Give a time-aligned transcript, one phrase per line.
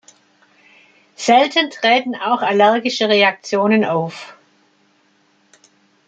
[1.15, 4.35] Selten treten auch allergische Reaktionen auf.